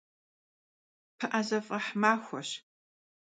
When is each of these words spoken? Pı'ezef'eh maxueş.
Pı'ezef'eh 1.17 1.87
maxueş. 2.01 2.49